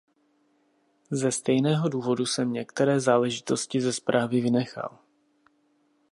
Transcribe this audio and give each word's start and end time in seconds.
Ze 1.11 1.31
stejného 1.31 1.89
důvodu 1.89 2.25
jsem 2.25 2.53
některé 2.53 2.99
záležitosti 2.99 3.81
ze 3.81 3.93
zprávy 3.93 4.41
vynechal. 4.41 4.99